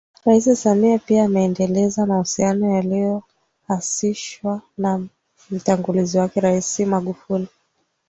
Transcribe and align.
Rais 0.25 0.55
Samia 0.63 0.99
pia 0.99 1.23
ameendeleza 1.23 2.05
mahusiano 2.05 2.71
yaliayoasisiwa 2.75 4.61
na 4.77 5.07
mtangulizi 5.51 6.17
wake 6.17 6.39
Rais 6.39 6.79
Magufuli 6.79 7.47